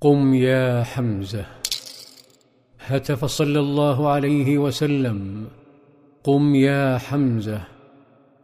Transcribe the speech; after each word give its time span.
قم 0.00 0.34
يا 0.34 0.82
حمزة. 0.82 1.46
هتف 2.86 3.24
صلى 3.24 3.60
الله 3.60 4.08
عليه 4.08 4.58
وسلم. 4.58 5.46
قم 6.24 6.54
يا 6.54 6.98
حمزة. 6.98 7.60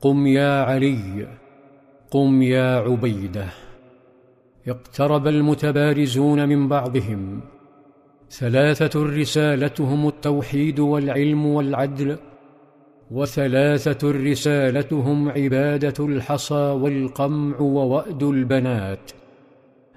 قم 0.01 0.27
يا 0.27 0.63
علي. 0.63 1.27
قم 2.11 2.43
يا 2.43 2.77
عبيدة. 2.77 3.47
اقترب 4.69 5.27
المتبارزون 5.27 6.49
من 6.49 6.69
بعضهم. 6.69 7.41
ثلاثة 8.31 9.03
رسالتهم 9.03 10.09
التوحيد 10.09 10.81
والعلم 10.81 11.47
والعدل 11.47 12.17
وثلاثة 13.11 14.11
رسالتهم 14.11 15.29
عبادة 15.29 16.07
الحصى 16.07 16.55
والقمع 16.55 17.61
ووأد 17.61 18.23
البنات. 18.23 19.24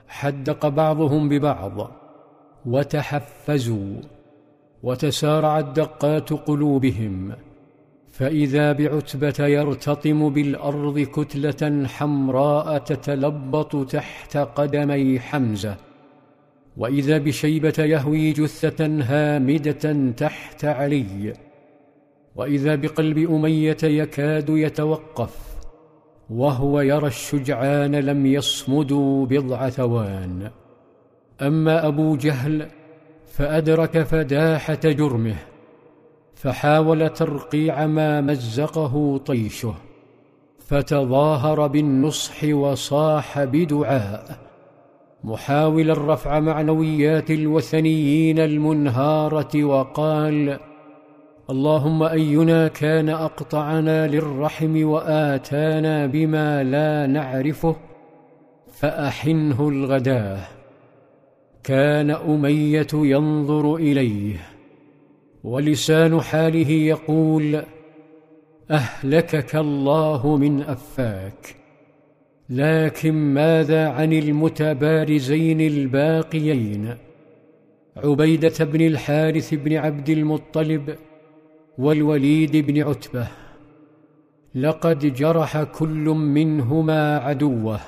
حدق 0.08 0.68
بعضهم 0.68 1.30
ببعض 1.30 1.92
وتحفزوا 2.66 3.96
وتسارعت 4.84 5.66
دقات 5.66 6.34
قلوبهم 6.34 7.32
فإذا 8.12 8.72
بعتبة 8.72 9.46
يرتطم 9.46 10.30
بالأرض 10.30 11.00
كتلة 11.00 11.88
حمراء 11.88 12.78
تتلبط 12.78 13.92
تحت 13.92 14.38
قدمي 14.38 15.20
حمزة 15.20 15.76
وإذا 16.78 17.18
بشيبة 17.18 17.74
يهوي 17.80 18.32
جثة 18.32 18.86
هامدة 18.86 20.12
تحت 20.18 20.66
علي 20.66 21.34
وإذا 22.36 22.76
بقلب 22.76 23.18
أمية 23.18 23.78
يكاد 23.84 24.50
يتوقف 24.50 25.47
وهو 26.30 26.82
يرى 26.82 27.08
الشجعان 27.08 27.96
لم 27.96 28.26
يصمدوا 28.26 29.26
بضع 29.26 29.70
ثوان. 29.70 30.52
أما 31.42 31.88
أبو 31.88 32.16
جهل 32.16 32.68
فأدرك 33.26 34.04
فداحة 34.04 34.80
جرمه 34.84 35.36
فحاول 36.36 37.10
ترقيع 37.10 37.86
ما 37.88 38.22
مزقه 38.22 39.18
طيشه 39.18 39.74
فتظاهر 40.60 41.68
بالنصح 41.68 42.44
وصاح 42.44 43.44
بدعاء. 43.44 44.48
محاولا 45.24 46.14
رفع 46.14 46.40
معنويات 46.40 47.32
الوثنيين 47.32 48.40
المنهارة 48.40 49.64
وقال 49.64 50.60
اللهم 51.50 52.04
أينا 52.04 52.68
كان 52.68 53.10
أقطعنا 53.10 54.08
للرحم 54.08 54.88
وآتانا 54.88 56.06
بما 56.06 56.64
لا 56.64 57.08
نعرفه 57.08 57.76
فأحنه 58.72 59.70
الغداة. 59.70 60.40
كان 61.64 62.12
أمية 62.12 62.88
ينظر 62.94 63.76
إليه 63.76 64.36
ولسان 65.44 66.22
حاله 66.22 66.72
يقول 66.72 67.64
أهلكك 68.72 69.56
الله 69.56 70.38
من 70.38 70.62
أفاك. 70.62 71.56
لكن 72.50 73.14
ماذا 73.14 73.90
عن 73.90 74.14
المتبارزين 74.14 75.62
الباقيين؟ 75.62 76.96
عبيدة 77.98 78.66
بن 78.66 78.82
الحارث 78.82 79.54
بن 79.54 79.74
عبد 79.74 80.10
المطلب 80.10 80.96
والوليد 81.78 82.58
بن 82.58 82.82
عتبة. 82.84 83.28
لقد 84.56 85.14
جرح 85.14 85.64
كل 85.64 86.06
منهما 86.10 87.18
عدوه 87.18 87.80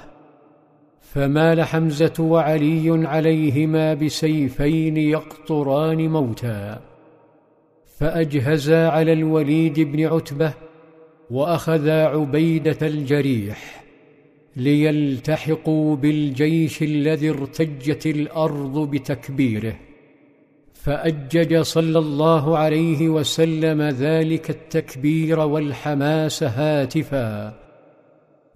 فمال 1.01 1.63
حمزه 1.63 2.13
وعلي 2.19 3.07
عليهما 3.07 3.93
بسيفين 3.93 4.97
يقطران 4.97 6.09
موتا. 6.09 6.81
فأجهزا 7.97 8.87
على 8.87 9.13
الوليد 9.13 9.79
بن 9.79 10.05
عتبة 10.05 10.53
وأخذا 11.29 12.05
عبيدة 12.05 12.87
الجريح 12.87 13.83
ليلتحقوا 14.55 15.95
بالجيش 15.95 16.83
الذي 16.83 17.29
ارتجت 17.29 18.05
الأرض 18.05 18.89
بتكبيره. 18.91 19.88
فأجج 20.83 21.61
صلى 21.61 21.99
الله 21.99 22.57
عليه 22.57 23.09
وسلم 23.09 23.81
ذلك 23.81 24.49
التكبير 24.49 25.39
والحماس 25.39 26.43
هاتفا. 26.43 27.53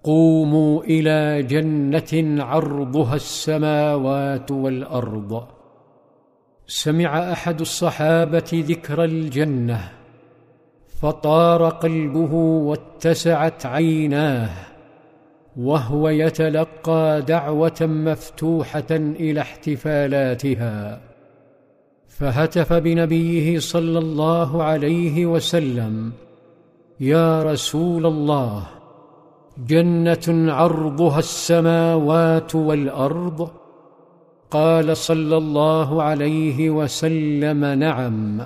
قوموا 0.03 0.83
إلى 0.83 1.43
جنة 1.43 2.43
عرضها 2.43 3.15
السماوات 3.15 4.51
والأرض. 4.51 5.47
سمع 6.67 7.31
أحد 7.31 7.61
الصحابة 7.61 8.49
ذكر 8.53 9.03
الجنة 9.03 9.91
فطار 11.01 11.69
قلبه 11.69 12.33
واتسعت 12.33 13.65
عيناه 13.65 14.49
وهو 15.57 16.09
يتلقى 16.09 17.21
دعوة 17.27 17.81
مفتوحة 17.81 18.91
إلى 18.91 19.41
احتفالاتها. 19.41 21.12
فهتف 22.17 22.73
بنبيه 22.73 23.59
صلى 23.59 23.99
الله 23.99 24.63
عليه 24.63 25.25
وسلم 25.25 26.11
يا 26.99 27.43
رسول 27.43 28.05
الله 28.05 28.67
جنة 29.67 30.53
عرضها 30.53 31.19
السماوات 31.19 32.55
والأرض؟ 32.55 33.49
قال 34.51 34.97
صلى 34.97 35.37
الله 35.37 36.03
عليه 36.03 36.69
وسلم 36.69 37.65
نعم. 37.65 38.41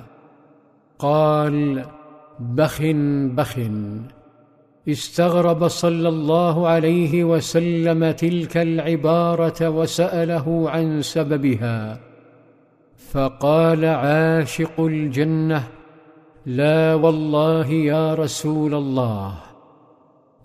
قال 0.99 1.85
بخ 2.39 2.81
بخ 3.35 3.59
استغرب 4.89 5.67
صلى 5.67 6.09
الله 6.09 6.67
عليه 6.67 7.23
وسلم 7.23 8.11
تلك 8.11 8.57
العبارة 8.57 9.69
وسأله 9.69 10.69
عن 10.69 11.01
سببها. 11.01 12.06
فقال 12.97 13.85
عاشق 13.85 14.79
الجنة 14.79 15.63
لا 16.45 16.93
والله 16.93 17.67
يا 17.67 18.15
رسول 18.15 18.73
الله 18.73 19.33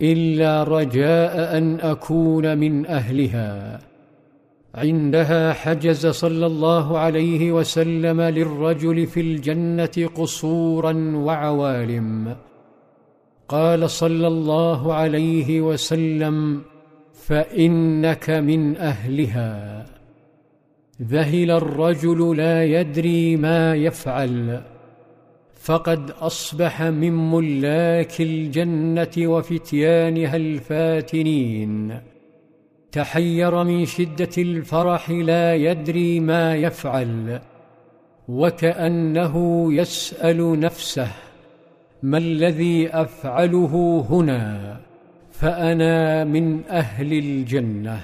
إلا 0.02 0.62
رجاء 0.62 1.58
أن 1.58 1.80
أكون 1.80 2.58
من 2.58 2.86
أهلها. 2.86 3.80
عندها 4.74 5.52
حجز 5.52 6.06
صلى 6.06 6.46
الله 6.46 6.98
عليه 6.98 7.52
وسلم 7.52 8.20
للرجل 8.20 9.06
في 9.06 9.20
الجنة 9.20 10.08
قصورا 10.14 10.92
وعوالم. 11.14 12.36
قال 13.48 13.90
صلى 13.90 14.26
الله 14.26 14.94
عليه 14.94 15.60
وسلم 15.60 16.62
فإنك 17.14 18.30
من 18.30 18.76
أهلها. 18.76 19.84
ذهل 21.02 21.50
الرجل 21.50 22.36
لا 22.36 22.64
يدري 22.64 23.36
ما 23.36 23.74
يفعل. 23.74 24.62
فقد 25.54 26.10
أصبح 26.10 26.82
من 26.82 27.30
ملاك 27.30 28.20
الجنة 28.20 29.10
وفتيانها 29.18 30.36
الفاتنين 30.36 32.00
تحير 32.92 33.64
من 33.64 33.84
شدة 33.84 34.28
الفرح 34.38 35.10
لا 35.10 35.54
يدري 35.54 36.20
ما 36.20 36.56
يفعل. 36.56 37.40
وكأنه 38.28 39.66
يسأل 39.74 40.60
نفسه 40.60 41.12
ما 42.02 42.18
الذي 42.18 42.88
أفعله 42.88 44.06
هنا؟ 44.10 44.76
فأنا 45.30 46.24
من 46.24 46.64
أهل 46.64 47.12
الجنة. 47.12 48.00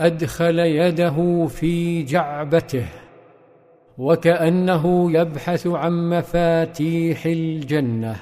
أدخل 0.00 0.58
يده 0.58 1.46
في 1.46 2.02
جعبته 2.02 2.86
وكأنه 3.98 5.12
يبحث 5.12 5.66
عن 5.66 6.10
مفاتيح 6.10 7.26
الجنة 7.26 8.16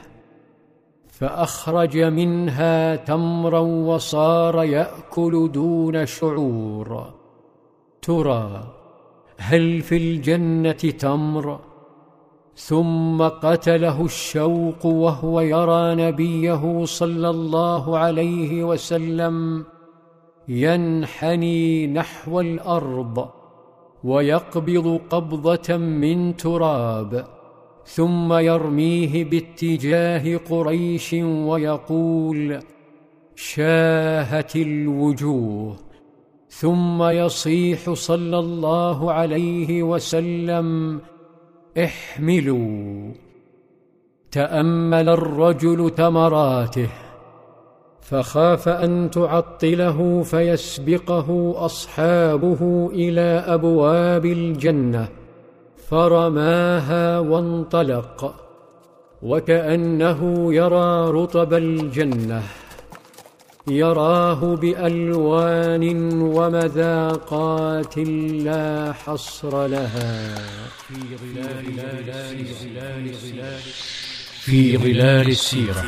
فأخرج 1.09 1.99
منها 1.99 2.97
تمرا 2.97 3.59
وصار 3.59 4.65
يأكل 4.65 5.51
دون 5.53 6.07
شعور. 6.07 7.15
ترى 8.03 8.73
هل 9.39 9.81
في 9.81 9.97
الجنة 9.97 10.73
تمر؟ 10.73 11.61
ثم 12.55 13.23
قتله 13.23 14.05
الشوق 14.05 14.87
وهو 14.87 15.41
يرى 15.41 15.95
نبيه 15.95 16.85
صلى 16.85 17.31
الله 17.31 17.99
عليه 17.99 18.65
وسلم. 18.65 19.65
ينحني 20.49 21.87
نحو 21.87 22.41
الأرض 22.41 23.29
ويقبض 24.05 25.01
قبضة 25.11 25.77
من 25.77 26.37
تراب 26.37 27.25
ثم 27.85 28.33
يرميه 28.33 29.25
باتجاه 29.25 30.37
قريش 30.37 31.13
ويقول 31.23 32.61
شاهت 33.35 34.57
الوجوه. 34.57 35.77
ثم 36.49 37.03
يصيح 37.03 37.93
صلى 37.93 38.39
الله 38.39 39.13
عليه 39.13 39.83
وسلم 39.83 41.01
احملوا. 41.79 43.13
تأمل 44.31 45.09
الرجل 45.09 45.91
تمراته 45.91 47.06
فخاف 48.11 48.69
أن 48.69 49.11
تعطله 49.11 50.23
فيسبقه 50.23 51.55
أصحابه 51.57 52.91
إلى 52.93 53.45
أبواب 53.47 54.27
الجنة 54.27 55.09
فرماها 55.91 57.19
وانطلق 57.19 58.35
وكأنه 59.23 60.55
يرى 60.55 61.11
رطب 61.11 61.55
الجنة 61.55 62.43
يراه 63.69 64.57
بألوان 64.57 65.85
ومذاقات 66.23 67.99
لا 68.49 68.93
حصر 68.93 69.67
لها 69.67 70.35
في 74.45 74.77
ظلال 74.79 75.29
السيرة. 75.29 75.85